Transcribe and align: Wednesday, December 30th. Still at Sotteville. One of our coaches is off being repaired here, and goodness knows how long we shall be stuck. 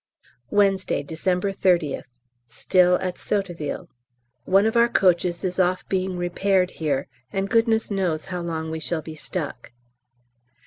Wednesday, 0.49 1.03
December 1.03 1.51
30th. 1.51 2.07
Still 2.47 2.95
at 3.01 3.17
Sotteville. 3.19 3.87
One 4.45 4.65
of 4.65 4.75
our 4.75 4.87
coaches 4.87 5.43
is 5.43 5.59
off 5.59 5.87
being 5.89 6.17
repaired 6.17 6.71
here, 6.81 7.07
and 7.31 7.47
goodness 7.47 7.91
knows 7.91 8.25
how 8.33 8.41
long 8.41 8.71
we 8.71 8.79
shall 8.79 9.03
be 9.03 9.13
stuck. 9.13 9.71